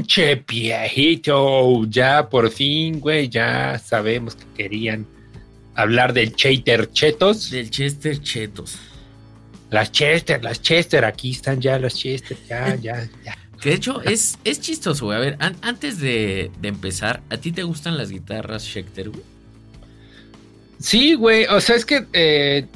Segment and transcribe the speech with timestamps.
[0.00, 5.06] Che viejito, ya por fin, güey, ya sabemos que querían
[5.74, 7.50] hablar del Chater Chetos.
[7.50, 8.78] Del Chester Chetos.
[9.70, 13.36] Las Chester, las Chester, aquí están ya las Chester, ya, ya, ya.
[13.60, 15.16] Que de hecho es, es chistoso, güey.
[15.16, 19.22] A ver, antes de, empezar, ¿a ti te gustan las guitarras Schecter, güey?
[20.80, 21.46] Sí, güey.
[21.46, 22.66] O sea, es que eh,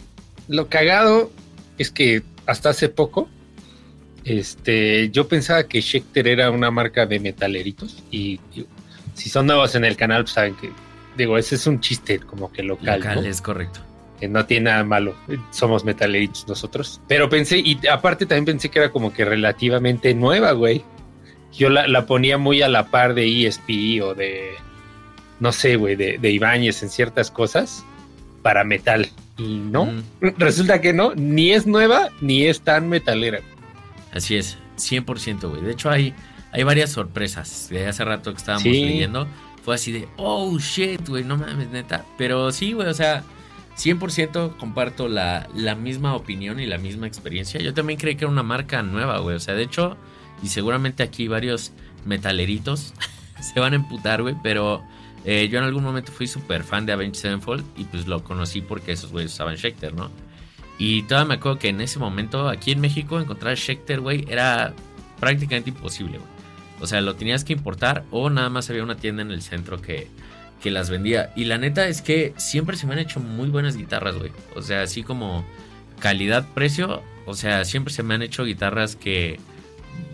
[0.46, 1.32] lo cagado
[1.76, 3.28] es que hasta hace poco,
[4.26, 8.02] este, yo pensaba que Schecter era una marca de metaleritos.
[8.10, 8.40] Y,
[9.14, 10.70] si son nuevos en el canal, pues saben que,
[11.16, 12.98] digo, ese es un chiste como que local.
[12.98, 13.80] Local, es correcto
[14.18, 15.14] que no tiene nada malo.
[15.50, 17.00] Somos metaleritos nosotros.
[17.06, 20.82] Pero pensé, y aparte también pensé que era como que relativamente nueva, güey.
[21.52, 24.54] Yo la, ponía muy a la par de ESP o de,
[25.38, 27.84] no sé, güey, de, de Ibáñez en ciertas cosas
[28.42, 29.08] para metal.
[29.38, 29.90] Y no,
[30.20, 33.40] resulta que no, ni es nueva ni es tan metalera.
[34.16, 35.62] Así es, 100%, güey.
[35.62, 36.14] De hecho, hay,
[36.52, 37.68] hay varias sorpresas.
[37.70, 39.26] De hace rato que estábamos leyendo,
[39.62, 42.04] fue así de, oh shit, güey, no mames, neta.
[42.16, 43.24] Pero sí, güey, o sea,
[43.76, 47.60] 100% comparto la, la, misma opinión y la misma experiencia.
[47.60, 49.36] Yo también creí que era una marca nueva, güey.
[49.36, 49.96] O sea, de hecho,
[50.42, 51.72] y seguramente aquí varios
[52.06, 52.94] metaleritos
[53.40, 54.34] se van a emputar, güey.
[54.42, 54.82] Pero
[55.26, 58.62] eh, yo en algún momento fui súper fan de Avenged Sevenfold y pues lo conocí
[58.62, 60.10] porque esos güeyes usaban Schecter, ¿no?
[60.78, 64.74] Y todavía me acuerdo que en ese momento aquí en México encontrar Schecter, güey, era
[65.20, 66.30] prácticamente imposible, güey.
[66.80, 69.80] O sea, lo tenías que importar o nada más había una tienda en el centro
[69.80, 70.08] que
[70.62, 71.32] que las vendía.
[71.36, 74.32] Y la neta es que siempre se me han hecho muy buenas guitarras, güey.
[74.54, 75.44] O sea, así como
[76.00, 79.38] calidad-precio, o sea, siempre se me han hecho guitarras que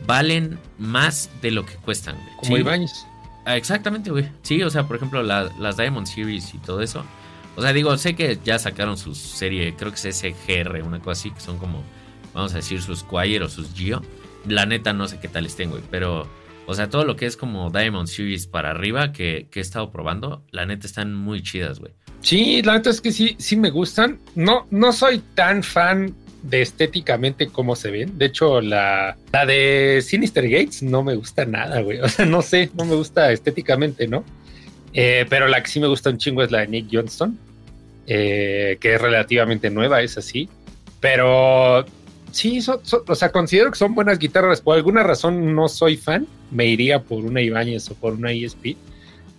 [0.06, 2.16] valen más de lo que cuestan.
[2.38, 3.06] Como Ibáñez.
[3.44, 4.28] Ah, exactamente, güey.
[4.42, 7.04] Sí, o sea, por ejemplo, las Diamond Series y todo eso.
[7.56, 11.12] O sea, digo, sé que ya sacaron su serie, creo que es SGR, una cosa
[11.12, 11.82] así, que son como,
[12.32, 14.02] vamos a decir, sus Choir o sus Gio.
[14.46, 16.26] La neta no sé qué tal estén, güey, pero
[16.66, 20.44] o sea, todo lo que es como Diamond Series para arriba que, he estado probando,
[20.50, 21.92] la neta están muy chidas, güey.
[22.20, 24.19] Sí, la neta es que sí, sí me gustan.
[24.36, 28.16] No, no soy tan fan de estéticamente cómo se ven.
[28.16, 31.98] De hecho, la, la de Sinister Gates no me gusta nada, güey.
[32.00, 34.24] O sea, no sé, no me gusta estéticamente, ¿no?
[34.92, 37.38] Eh, pero la que sí me gusta un chingo es la de Nick Johnston,
[38.06, 40.48] eh, que es relativamente nueva, es así.
[41.00, 41.84] Pero
[42.30, 42.60] sí,
[43.06, 44.60] o sea, considero que son buenas guitarras.
[44.60, 46.26] Por alguna razón no soy fan.
[46.50, 48.76] Me iría por una Ibáñez o por una ESP.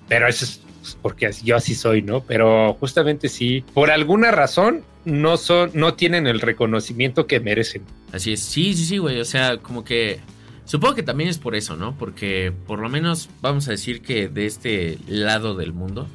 [0.07, 0.61] Pero eso es
[1.01, 2.21] porque yo así soy, ¿no?
[2.23, 7.83] Pero justamente sí, por alguna razón no son, no tienen el reconocimiento que merecen.
[8.11, 9.19] Así es, sí, sí, sí, güey.
[9.19, 10.19] O sea, como que
[10.65, 11.97] supongo que también es por eso, ¿no?
[11.97, 16.07] Porque por lo menos vamos a decir que de este lado del mundo,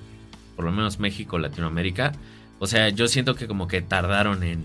[0.57, 2.13] por lo menos México, Latinoamérica,
[2.59, 4.65] o sea, yo siento que como que tardaron en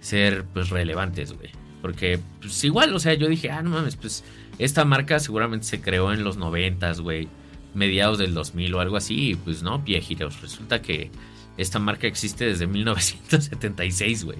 [0.00, 1.50] ser pues relevantes, güey.
[1.82, 4.24] Porque pues igual, o sea, yo dije, ah, no mames, pues
[4.58, 7.28] esta marca seguramente se creó en los noventas, güey,
[7.74, 10.40] mediados del 2000 o algo así, y pues no, viejitos.
[10.40, 11.10] Resulta que
[11.56, 14.38] esta marca existe desde 1976, güey.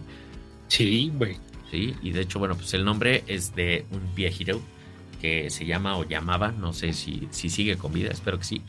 [0.69, 1.37] Sí, güey.
[1.71, 4.61] Sí, y de hecho, bueno, pues el nombre es de un viejito
[5.21, 8.63] que se llama o llamaba, no sé si, si sigue con vida, espero que sí.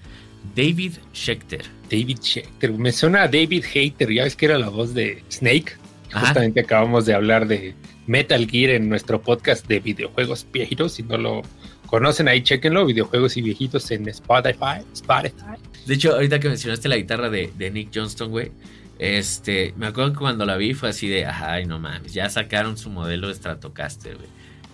[0.55, 1.65] David Schechter.
[1.89, 5.73] David Schechter, me suena a David Hater, ya ves que era la voz de Snake.
[6.11, 7.75] Justamente acabamos de hablar de
[8.07, 10.93] Metal Gear en nuestro podcast de videojuegos viejitos.
[10.93, 11.43] Si no lo
[11.85, 14.81] conocen ahí, chequenlo, videojuegos y viejitos en Spotify.
[14.93, 15.59] Spotify.
[15.85, 18.51] De hecho, ahorita que mencionaste la guitarra de, Nick Johnston, güey,
[18.99, 22.78] este, me acuerdo que cuando la vi fue así de, ay, no mames, ya sacaron
[22.78, 24.28] su modelo de Stratocaster, güey.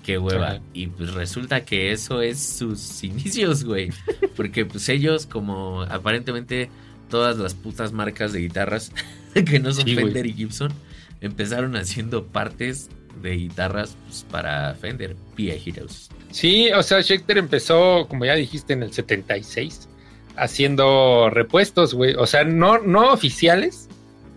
[0.04, 0.60] Qué hueva.
[0.74, 3.92] Y pues resulta que eso es sus inicios, güey.
[4.36, 6.69] Porque pues ellos, como aparentemente
[7.10, 8.92] todas las putas marcas de guitarras
[9.33, 10.74] que no son Fender y Gibson,
[11.21, 12.89] empezaron haciendo partes
[13.21, 16.10] de guitarras pues, para Fender, Pia Heroes.
[16.31, 19.88] Sí, o sea, Schecter empezó, como ya dijiste, en el 76,
[20.36, 22.13] haciendo repuestos, güey.
[22.16, 23.88] O sea, no, no oficiales,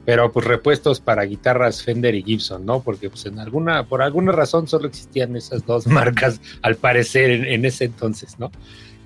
[0.08, 2.82] pero pues repuestos para guitarras Fender y Gibson, ¿no?
[2.82, 7.66] Porque pues en alguna, por alguna razón solo existían esas dos marcas, al parecer, en,
[7.66, 8.50] ese entonces, ¿no?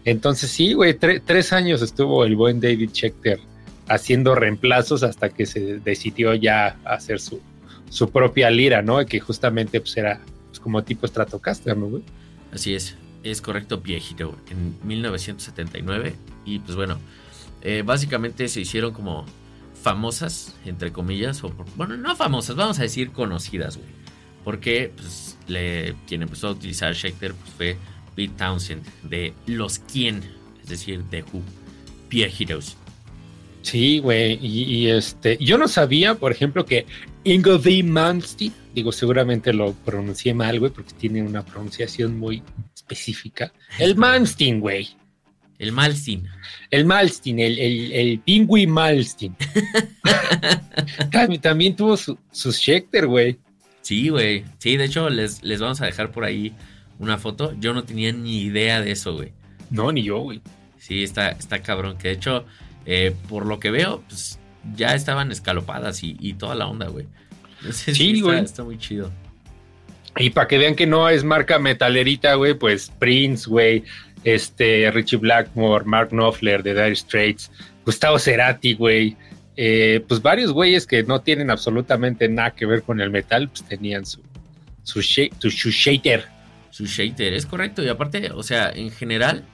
[0.05, 3.41] Entonces sí, güey, tres años estuvo el buen David Schechter
[3.89, 7.41] haciendo reemplazos hasta que se decidió ya hacer su,
[7.91, 9.05] su propia lira, ¿no?
[9.05, 10.21] Que justamente pues era
[10.51, 12.05] pues, como tipo Stratocaster, ¿no, güey?
[12.53, 12.95] Así es,
[13.25, 16.15] es correcto, viejito, en 1979.
[16.45, 17.01] Y pues bueno,
[17.61, 19.27] eh, básicamente se hicieron como
[19.83, 23.89] famosas, entre comillas, o bueno, no famosas, vamos a decir conocidas, güey.
[24.45, 27.77] Porque pues, le, quien empezó a utilizar Schecter pues, fue
[28.15, 30.23] Pete Townsend de Los Quién,
[30.63, 31.43] es decir, de Who,
[32.09, 32.77] Viejitos.
[33.63, 36.87] Sí, güey, y, este, yo no sabía, por ejemplo, que
[37.23, 42.43] Ingolby Malmsteen digo, seguramente lo pronuncié mal, güey, porque tiene una pronunciación muy
[42.75, 43.53] específica.
[43.79, 44.89] El Malstein, güey.
[45.63, 46.29] El Malstein.
[46.73, 49.37] El Malstein, el, el, el Pingüi Malstein.
[51.41, 53.39] también, tuvo su, su Schecter, güey.
[53.81, 54.45] Sí, güey.
[54.59, 56.53] Sí, de hecho, les, les vamos a dejar por ahí
[56.99, 57.55] una foto.
[57.61, 59.33] Yo no tenía ni idea de eso, güey.
[59.71, 60.41] No, ni yo, güey.
[60.79, 61.97] Sí, está, está cabrón.
[61.97, 62.45] Que de hecho,
[62.85, 64.41] eh, por lo que veo, pues
[64.75, 67.07] ya estaban escalopadas y, y toda la onda, güey.
[67.71, 68.41] sí, güey.
[68.41, 69.13] Está, muy chido.
[70.19, 73.85] Y para que vean que no es marca metalerita, güey, pues Prince, güey,
[74.25, 77.51] este, Richie Blackmore, Mark Knopfler de Dire Straits,
[77.85, 79.17] Gustavo Cerati, güey,
[79.57, 83.65] eh, pues varios güeyes que no tienen absolutamente nada que ver con el metal, pues
[83.65, 84.21] tenían su,
[84.83, 86.27] su, su, su shader.
[86.71, 87.83] Su es correcto.
[87.83, 89.45] Y aparte, o sea, en general,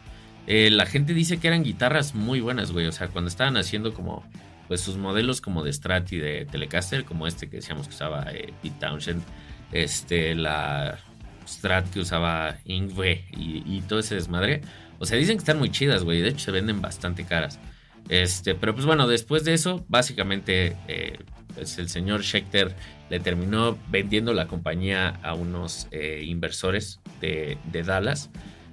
[0.47, 2.87] eh, la gente dice que eran guitarras muy buenas, güey.
[2.87, 4.25] O sea, cuando estaban haciendo como
[4.69, 8.27] pues sus modelos como de Strat y de Telecaster, como este que decíamos que usaba
[8.33, 9.23] eh, Pete Townshend,
[9.73, 10.99] este, la
[11.49, 14.61] Strat que usaba Ingve y, todo ese desmadre.
[14.99, 16.21] O sea, dicen que están muy chidas, güey.
[16.21, 17.59] De hecho, se venden bastante caras.
[18.09, 21.19] Este, pero pues bueno, después de eso, básicamente, eh,
[21.55, 22.75] pues el señor Schechter
[23.11, 28.31] le terminó vendiendo la compañía a unos eh, inversores de, de Dallas.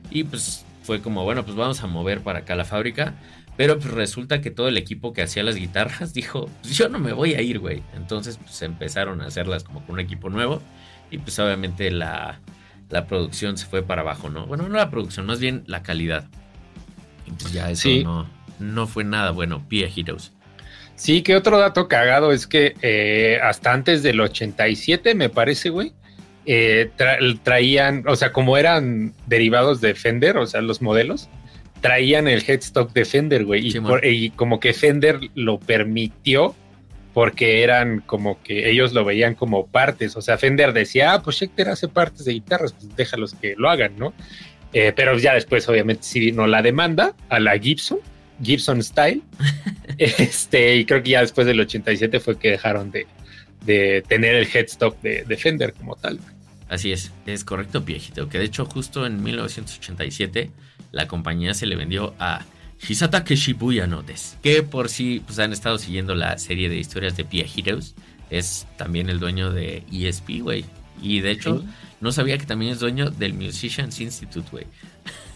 [0.10, 3.16] Y pues fue como, bueno, pues vamos a mover para acá la fábrica.
[3.58, 7.00] Pero pues resulta que todo el equipo que hacía las guitarras dijo, pues yo no
[7.00, 7.84] me voy a ir, güey.
[7.96, 10.62] Entonces pues empezaron a hacerlas como con un equipo nuevo
[11.12, 12.40] y pues obviamente la,
[12.90, 14.46] la producción se fue para abajo, ¿no?
[14.46, 16.26] Bueno, no la producción, más bien la calidad.
[17.26, 18.30] Y pues ya eso no,
[18.60, 20.32] no fue nada bueno, Pia Heroes.
[20.96, 25.94] Sí, que otro dato cagado es que eh, hasta antes del 87, me parece, güey,
[26.46, 26.90] eh,
[27.44, 31.28] traían, o sea, como eran derivados de Fender, o sea, los modelos,
[31.82, 33.74] traían el headstock de Fender, güey.
[34.04, 36.56] y, como que Fender lo permitió
[37.16, 40.18] porque eran como que ellos lo veían como partes.
[40.18, 43.70] O sea, Fender decía, ah, pues Schecter hace partes de guitarras, pues déjalos que lo
[43.70, 44.14] hagan, ¿no?
[44.74, 48.00] Eh, pero ya después, obviamente, sí vino la demanda a la Gibson,
[48.44, 49.22] Gibson Style.
[49.98, 53.08] este, y creo que ya después del 87 fue que dejaron de,
[54.10, 56.20] tener el headstock de, de Fender como tal.
[56.68, 58.28] Así es, es correcto, viejito.
[58.28, 60.52] Que de hecho, justo en 1987
[60.92, 62.42] la compañía se le vendió a
[62.88, 67.26] Hisatake Shibuya Notes, que por si pues, han estado siguiendo la serie de historias de
[67.26, 67.96] Pia Heroes,
[68.30, 70.66] es también el dueño de ESP, güey.
[71.02, 71.64] Y de hecho,
[72.02, 74.66] no sabía que también es dueño del Musicians Institute, güey.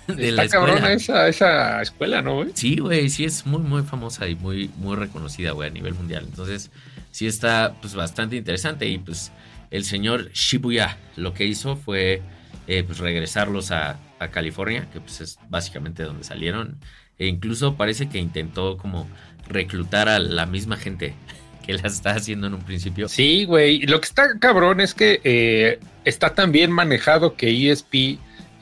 [0.07, 2.49] De Está la cabrón esa, esa escuela, ¿no, güey?
[2.55, 6.25] Sí, güey, sí es muy, muy famosa y muy, muy reconocida, güey, a nivel mundial.
[6.27, 6.71] Entonces,
[7.11, 8.87] sí está, pues, bastante interesante.
[8.87, 9.31] Y, pues,
[9.69, 12.23] el señor Shibuya lo que hizo fue,
[12.65, 16.79] eh, pues, regresarlos a, a California, que pues es básicamente donde salieron.
[17.19, 19.07] E incluso parece que intentó como
[19.47, 21.13] reclutar a la misma gente
[21.65, 23.07] que la está haciendo en un principio.
[23.07, 23.81] Sí, güey.
[23.81, 27.93] Lo que está cabrón es que eh, está tan bien manejado que ESP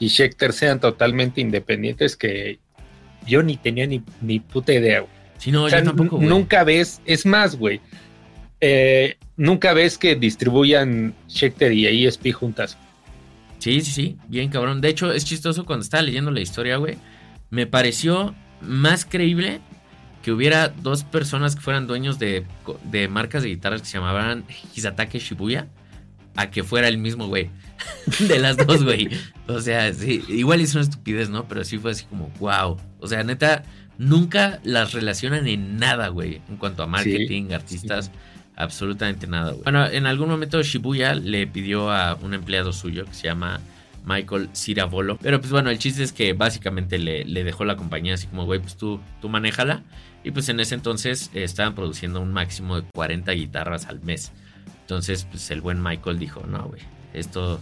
[0.00, 2.58] y Schecter sean totalmente independientes que
[3.26, 5.12] yo ni tenía ni, ni puta idea, güey.
[5.38, 7.80] Sí, no, yo tampoco, Nunca ves, es más, güey.
[8.60, 12.76] Eh, nunca ves que distribuyan Schecter y ESP juntas.
[13.58, 14.80] Sí, sí, sí, bien cabrón.
[14.80, 16.96] De hecho, es chistoso cuando estaba leyendo la historia, güey.
[17.50, 19.60] Me pareció más creíble
[20.22, 22.44] que hubiera dos personas que fueran dueños de,
[23.08, 25.68] marcas de guitarras que se llamaban Hisatake Shibuya
[26.36, 27.50] a que fuera el mismo güey.
[28.20, 29.08] de las dos, güey.
[29.46, 31.46] O sea, sí, igual es una estupidez, ¿no?
[31.46, 32.76] Pero sí fue así como, wow.
[33.00, 33.64] O sea, neta,
[33.98, 36.40] nunca las relacionan en nada, güey.
[36.48, 38.10] En cuanto a marketing, artistas
[38.56, 39.62] absolutamente nada, güey.
[39.62, 43.60] Bueno, en algún momento Shibuya le pidió a un empleado suyo que se llama
[44.04, 45.18] Michael Ciravolo.
[45.18, 48.60] Pero pues bueno, el chiste es que básicamente le, dejó la compañía así como, güey,
[48.60, 49.82] pues tú, tú manéjala.
[50.24, 54.32] Y pues en ese entonces estaban produciendo un máximo de 40 guitarras al mes.
[54.80, 57.60] Entonces, pues el buen Michael dijo, no, güey, esto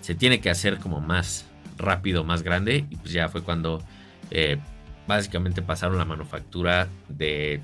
[0.00, 1.46] se tiene que hacer como más
[1.78, 2.86] rápido, más grande.
[2.90, 3.82] Y pues ya fue cuando
[4.30, 4.58] eh,
[5.06, 7.60] básicamente pasaron la manufactura de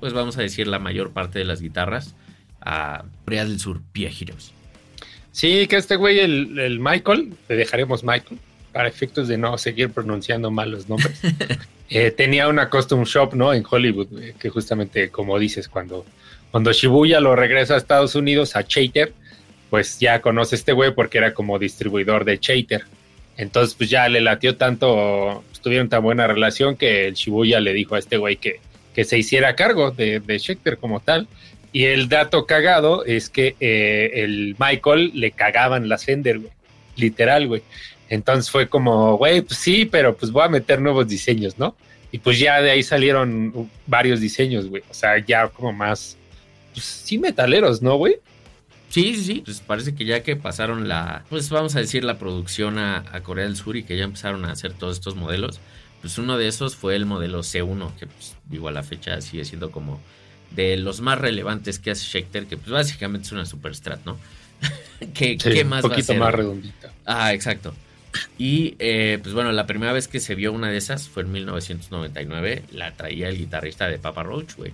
[0.00, 2.14] pues vamos a decir, la mayor parte de las guitarras
[2.60, 3.82] a Corea del Sur.
[5.36, 8.40] Sí, que este güey, el, Michael, le dejaremos Michael,
[8.72, 11.20] para efectos de no seguir pronunciando mal los nombres,
[11.90, 13.52] eh, tenía una custom shop, ¿no?
[13.52, 16.06] En Hollywood, que justamente, como dices, cuando,
[16.50, 19.12] cuando Shibuya lo regresa a Estados Unidos, a Chater,
[19.68, 22.84] pues ya conoce a este güey porque era como distribuidor de Chater.
[23.36, 27.74] Entonces, pues ya le latió tanto, pues, tuvieron tan buena relación que el Shibuya le
[27.74, 28.60] dijo a este güey que,
[28.94, 31.28] que se hiciera cargo de, de como tal.
[31.76, 36.50] Y el dato cagado es que eh, el Michael le cagaban las Fender, güey.
[36.96, 37.62] Literal, güey.
[38.08, 41.76] Entonces fue como, güey, pues sí, pero pues voy a meter nuevos diseños, ¿no?
[42.10, 44.84] Y pues ya de ahí salieron varios diseños, güey.
[44.88, 46.16] O sea, ya como más,
[46.72, 48.20] pues sí, metaleros, ¿no, güey?
[48.88, 49.42] Sí, sí, sí.
[49.44, 53.44] Pues parece que ya que pasaron la, pues vamos a decir, la producción a, Corea
[53.44, 55.60] del Sur y que ya empezaron a hacer todos estos modelos,
[56.00, 59.44] pues uno de esos fue el modelo C1, que pues digo a la fecha sigue
[59.44, 60.00] siendo como
[60.50, 64.18] de los más relevantes que hace Schecter, que pues básicamente es una Superstrat, ¿no?
[65.14, 66.92] ¿Qué, ¿Qué, más un poquito más redondita.
[67.04, 67.74] Ah, exacto.
[68.38, 71.32] Y eh, pues bueno, la primera vez que se vio una de esas fue en
[71.32, 72.64] 1999.
[72.72, 74.72] La traía el guitarrista de Papa Roach, güey.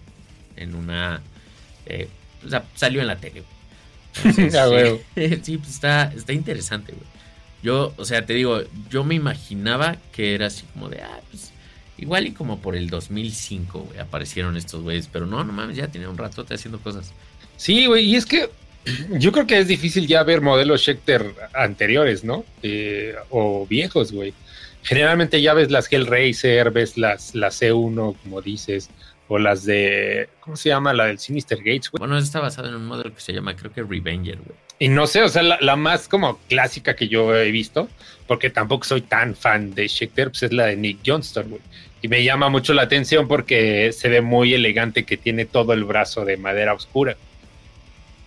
[0.57, 1.21] En una.
[1.87, 2.09] Eh,
[2.45, 3.43] o sea, salió en la tele,
[5.43, 7.07] sí, pues está, está interesante, güey.
[7.63, 11.53] Yo, o sea, te digo, yo me imaginaba que era así como de, ah, pues
[12.03, 15.89] igual y como por el 2005, güey, aparecieron estos güeyes, pero no, no mames, ya
[15.89, 17.13] tenía un rato haciendo cosas.
[17.57, 18.51] Sí, güey, y es que
[19.19, 22.45] yo creo que es difícil ya ver modelos Schecter anteriores, ¿no?
[22.63, 24.35] Eh, o viejos, güey.
[24.83, 28.91] Generalmente ya ves las Hellraiser, ves las, las C1, como dices,
[29.29, 30.93] o las de, ¿cómo se llama?
[30.93, 32.01] La del Sinister Gates, güey.
[32.01, 34.59] Bueno, está basado en un modelo que se llama, creo que Revenger, güey.
[34.81, 37.89] Y no sé, o sea, la, más como clásica que yo he visto,
[38.27, 41.63] porque tampoco soy tan fan de Schecter, pues es la de Nick Johnston, güey.
[42.03, 45.85] Y me llama mucho la atención porque se ve muy elegante que tiene todo el
[45.85, 47.17] brazo de madera oscura.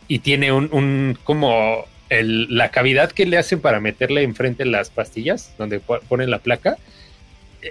[0.08, 5.54] Y tiene un, un como la cavidad que le hacen para meterle enfrente las pastillas,
[5.58, 6.78] donde ponen la placa.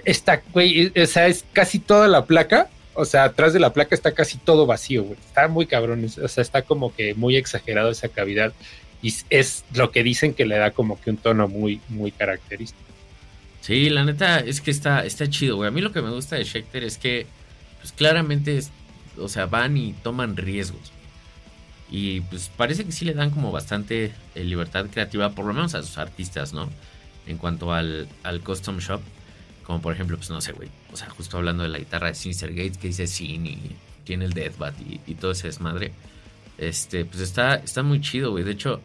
[0.03, 3.93] Está, güey, o sea, es casi toda la placa o sea, atrás de la placa
[3.93, 5.19] está casi todo vacío, güey.
[5.19, 8.53] Está muy cabrón, o sea, está como que muy exagerado esa cavidad
[9.01, 12.81] y es lo que dicen que le da como que un tono muy, muy característico.
[13.65, 15.67] Sí, la neta es que está, está chido, güey.
[15.67, 17.25] A mí lo que me gusta de Schecter es que,
[17.81, 18.59] pues claramente,
[19.17, 20.91] o sea, van y toman riesgos.
[21.89, 25.73] Y pues parece que sí le dan como bastante eh, libertad creativa, por lo menos
[25.73, 26.69] a sus artistas, ¿no?
[27.25, 29.01] En cuanto al, al custom shop.
[29.63, 30.69] Como por ejemplo, pues no sé, güey.
[30.93, 34.25] O sea, justo hablando de la guitarra de Sinister Gates que dice Sin y tiene
[34.25, 35.91] el Deathbat y, y todo ese desmadre.
[36.59, 38.43] Este, pues está, está muy chido, güey.
[38.43, 38.79] De hecho,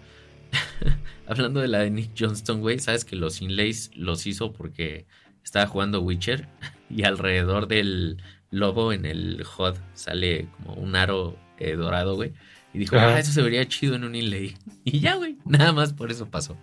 [1.26, 5.06] hablando de la de Nick Johnston, güey, sabes que los inlays los hizo porque
[5.44, 6.48] estaba jugando Witcher
[6.90, 8.18] y alrededor del
[8.50, 12.32] lobo en el HUD sale como un aro eh, dorado, güey.
[12.72, 14.54] Y dijo, ah, eso se vería chido en un inlay.
[14.84, 16.56] Y ya, güey, nada más por eso pasó.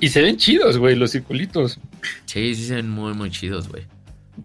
[0.00, 1.78] Y se ven chidos, güey, los circulitos.
[2.26, 3.84] Sí, sí se ven muy, muy chidos, güey.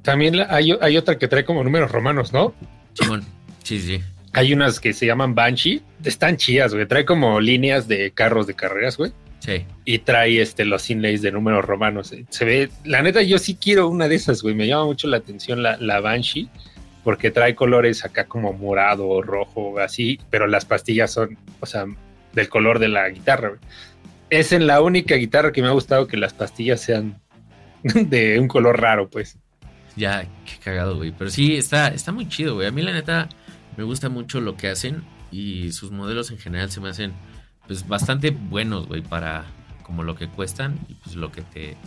[0.01, 2.53] También hay, otra que trae como números romanos, ¿no?
[2.93, 3.23] Simón,
[3.63, 4.01] sí, sí.
[4.37, 5.81] Hay unas que se llaman Banshee.
[6.03, 6.85] Están chidas, güey.
[6.87, 9.11] Trae como líneas de carros de carreras, güey.
[9.39, 9.65] Sí.
[9.85, 12.13] Y trae este, los inlays de números romanos.
[12.29, 14.55] Se ve, la neta, yo sí quiero una de esas, güey.
[14.55, 16.49] Me llama mucho la atención la, la Banshee,
[17.03, 21.85] porque trae colores acá como morado, rojo, así, pero las pastillas son, o sea,
[22.33, 23.59] del color de la guitarra, güey
[24.29, 27.19] es en la única guitarra que me ha gustado que las pastillas sean
[27.83, 29.37] de un color raro, pues.
[29.95, 31.11] Ya, qué cagado, güey.
[31.17, 32.67] Pero sí, está, está muy chido, güey.
[32.67, 33.29] A mí la neta
[33.77, 37.13] me gusta mucho lo que hacen y sus modelos en general se me hacen
[37.67, 39.45] pues bastante buenos, güey, para
[39.83, 41.77] como lo que cuestan y pues lo que te,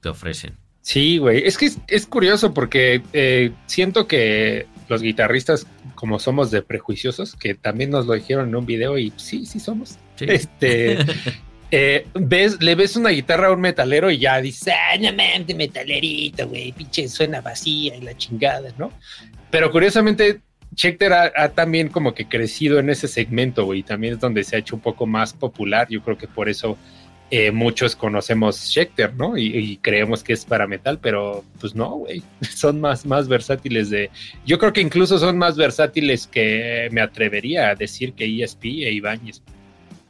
[0.00, 0.56] te ofrecen.
[0.80, 1.46] Sí, güey.
[1.46, 7.54] Es que es, curioso porque eh, siento que los guitarristas, como somos de prejuiciosos, que
[7.54, 9.98] también nos lo dijeron en un video y sí, sí somos.
[10.20, 10.98] Este,
[11.76, 15.12] Eh, ves, le ves una guitarra a un metalero y ya dices, ah, no
[15.56, 18.92] metalerito, güey, pinche suena vacía y la chingada, ¿no?
[19.50, 20.40] Pero curiosamente,
[20.74, 24.58] Schecter ha, también como que crecido en ese segmento, güey, también es donde se ha
[24.58, 25.88] hecho un poco más popular.
[25.88, 26.76] Yo creo que por eso
[27.30, 29.36] eh, muchos conocemos Schecter, ¿no?
[29.36, 32.22] Y, creemos que es para metal, pero pues no, güey,
[32.54, 34.10] son más, más versátiles de...
[34.46, 38.92] Yo creo que incluso son más versátiles que me atrevería a decir que ESP e
[38.92, 39.42] Ibáñez.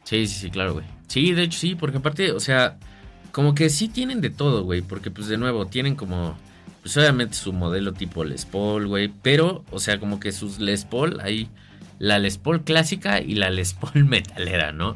[0.03, 0.85] Sí, sí, sí, claro, güey.
[1.07, 2.77] Sí, de hecho sí, porque aparte, o sea,
[3.31, 6.37] como que sí tienen de todo, güey, porque pues de nuevo tienen como,
[6.85, 10.85] pues obviamente su modelo tipo Les Paul, güey, pero, o sea, como que sus Les
[10.85, 11.49] Paul, hay
[11.97, 14.95] la Les Paul clásica y la Les Paul metalera, ¿no?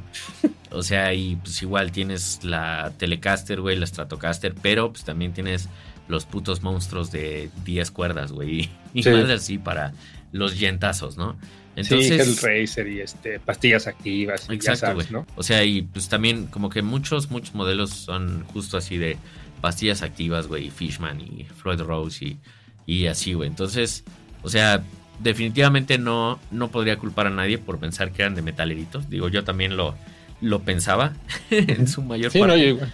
[0.69, 5.67] O sea, y pues igual tienes la Telecaster, güey, la Stratocaster, pero pues también tienes
[6.08, 9.93] los putos monstruos de 10 cuerdas, güey, y más así para
[10.31, 11.38] los yentazos, ¿no?
[11.80, 14.48] Entonces, sí, Racer y este, pastillas activas.
[14.50, 15.26] Y exacto, ¿no?
[15.36, 19.18] O sea, y pues también como que muchos, muchos modelos son justo así de
[19.62, 22.38] pastillas activas, güey, Fishman y Floyd Rose y,
[22.86, 23.48] y así, güey.
[23.48, 24.04] Entonces,
[24.44, 24.84] o sea,
[25.20, 29.10] definitivamente no, no podría culpar a nadie por pensar que eran de metaleritos.
[29.10, 29.96] Digo, yo también lo,
[30.42, 31.14] lo pensaba
[31.50, 32.58] en su mayor sí, parte.
[32.58, 32.94] No, igual.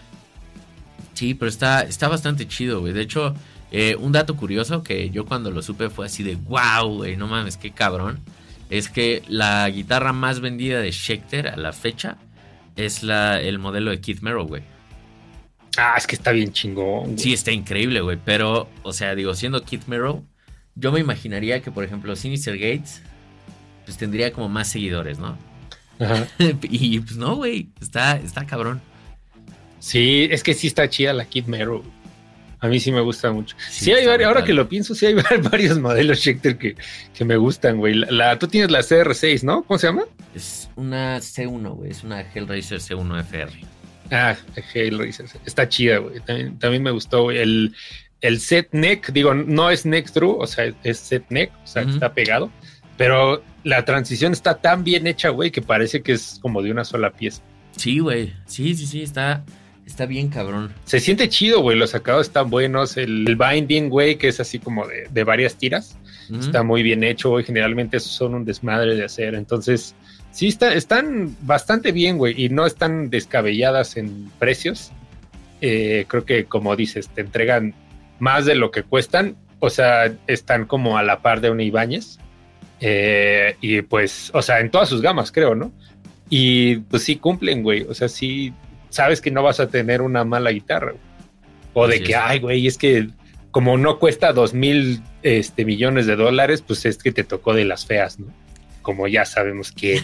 [1.15, 2.93] Sí, pero está, está bastante chido, güey.
[2.93, 3.33] De hecho,
[3.71, 7.27] eh, un dato curioso que yo cuando lo supe fue así de wow, güey, no
[7.27, 8.19] mames, qué cabrón
[8.69, 12.17] es que la guitarra más vendida de Schecter a la fecha
[12.75, 14.63] es la, el modelo de Keith Merrow, güey.
[15.77, 17.17] Ah, es que está bien chingón.
[17.17, 18.17] Sí, está increíble, güey.
[18.23, 20.23] Pero, o sea, digo, siendo Keith Merrow,
[20.75, 23.01] yo me imaginaría que, por ejemplo, Sinister Gates,
[23.85, 25.37] pues tendría como más seguidores, ¿no?
[26.61, 28.81] y pues no, güey, está, está cabrón.
[29.79, 31.83] Sí, es que sí está chida la Kid Mero.
[32.59, 33.55] A mí sí me gusta mucho.
[33.69, 35.15] Sí, hay varios, ahora que lo pienso, sí hay
[35.51, 36.75] varios modelos Schecter que,
[37.13, 37.93] que me gustan, güey.
[37.95, 39.63] La, tú tienes la CR6, ¿no?
[39.63, 40.03] ¿Cómo se llama?
[40.33, 41.91] Es una C1, güey.
[41.91, 43.51] Es una Hellraiser C1 FR.
[44.11, 44.35] Ah,
[44.73, 45.25] Hellraiser.
[45.45, 46.19] Está chida, güey.
[46.21, 47.39] También, me gustó, güey.
[47.39, 47.75] El,
[48.21, 51.83] el set neck, digo, no es neck true, o sea, es set neck, o sea,
[51.83, 52.51] está pegado.
[52.97, 56.85] Pero la transición está tan bien hecha, güey, que parece que es como de una
[56.85, 57.41] sola pieza.
[57.75, 58.33] Sí, güey.
[58.45, 59.43] Sí, sí, sí, está
[59.85, 60.73] Está bien cabrón.
[60.85, 61.77] Se siente chido, güey.
[61.77, 62.97] Los sacados están buenos.
[62.97, 65.97] El, binding, güey, que es así como de, varias tiras.
[66.39, 67.45] Está muy bien hecho, güey.
[67.45, 69.35] Generalmente son un desmadre de hacer.
[69.35, 69.93] Entonces,
[70.31, 72.33] sí, está, están bastante bien, güey.
[72.43, 74.91] Y no están descabelladas en precios.
[75.61, 77.75] Eh, creo que, como dices, te entregan
[78.17, 79.35] más de lo que cuestan.
[79.59, 82.17] O sea, están como a la par de una Ibáñez.
[82.81, 85.71] Eh, y pues, o sea, en todas sus gamas, creo, ¿no?
[86.27, 87.83] Y pues sí cumplen, güey.
[87.83, 88.51] O sea, sí
[88.95, 90.93] sabes que no vas a tener una mala guitarra.
[91.73, 93.09] O de que, ay, güey, es que
[93.51, 97.65] como no cuesta dos mil este, millones de dólares, pues es que te tocó de
[97.65, 98.27] las feas, ¿no?
[98.81, 100.01] Como ya sabemos que.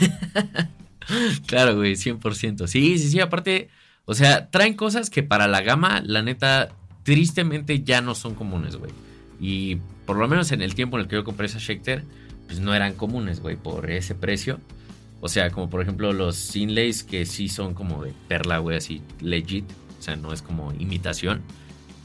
[1.48, 2.68] claro, güey, 100%.
[2.68, 3.70] Sí, sí, sí, aparte,
[4.04, 6.70] o sea, traen cosas que para la gama, la neta,
[7.04, 8.92] tristemente ya no son comunes, güey.
[9.40, 12.04] Y por lo menos en el tiempo en el que yo compré esa Schecter,
[12.48, 14.60] pues no eran comunes, güey, por ese precio.
[15.22, 19.02] O sea, como por ejemplo los inlays que sí son como de perla, güey, así
[19.22, 19.66] legit.
[20.00, 21.42] O sea, no es como imitación.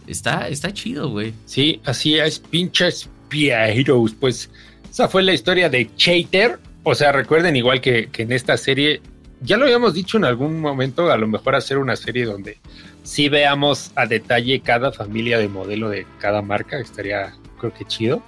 [0.06, 1.32] Está, está chido, güey.
[1.46, 4.14] Sí, así es, pinches Heroes.
[4.20, 4.50] Pues
[4.90, 6.58] esa fue la historia de Chater.
[6.82, 9.00] O sea, recuerden, igual que, que, en esta serie,
[9.40, 12.58] ya lo habíamos dicho en algún momento, a lo mejor hacer una serie donde
[13.02, 16.78] sí veamos a detalle cada familia de modelo de cada marca.
[16.78, 18.22] Estaría, creo que chido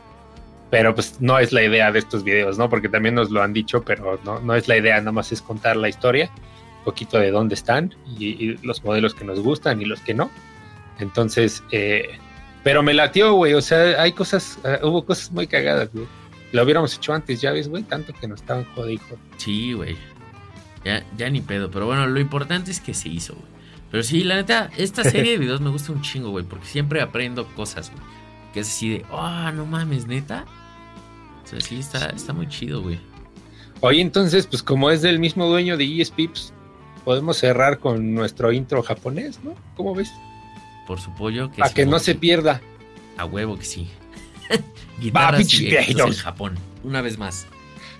[0.71, 2.69] pero pues no es la idea de estos videos, ¿no?
[2.69, 5.41] Porque también nos lo han dicho, pero no, no es la idea, nada más es
[5.41, 6.31] contar la historia,
[6.79, 10.31] un poquito de dónde están y, los modelos que nos gustan y los que no.
[10.99, 12.19] Entonces, eh,
[12.63, 16.07] pero me latió, güey, o sea, hay cosas, uh, hubo cosas muy cagadas, güey.
[16.53, 19.05] Lo hubiéramos hecho antes, ya ves, güey, tanto que nos estaban jodidos.
[19.37, 19.97] Sí, güey.
[20.85, 23.59] Ya, ya ni pedo, pero bueno, lo importante es que se hizo, güey.
[23.91, 27.01] Pero sí, la neta, esta serie de videos me gusta un chingo, güey, porque siempre
[27.01, 28.18] aprendo cosas, güey.
[28.53, 30.45] Que es así de, oh, no mames, neta
[31.59, 32.99] sí, está, está muy chido, güey.
[33.81, 36.53] Oye, entonces, pues como es del mismo dueño de ESP, pues,
[37.05, 39.55] podemos cerrar con nuestro intro japonés, ¿no?
[39.77, 40.13] ¿Cómo ves?
[40.87, 41.51] Por su pollo.
[41.51, 42.61] Que Para que no se pierda.
[43.17, 43.89] A huevo que sí.
[45.01, 46.59] Guitarras y en Japón.
[46.85, 47.47] Una vez más.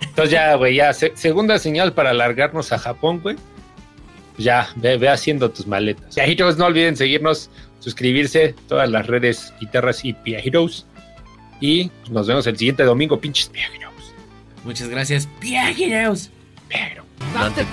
[0.01, 3.35] Entonces ya, güey, ya, segunda señal para alargarnos a Japón, güey.
[4.37, 6.15] Ya, ve, ve haciendo tus maletas.
[6.15, 10.85] Y Heroes, no olviden seguirnos, suscribirse, todas las redes guitarras y Piajeros.
[11.61, 13.93] Y nos vemos el siguiente domingo, pinches Piajeros.
[14.63, 16.31] Muchas gracias, Piajeros.
[16.67, 17.65] Pero Dante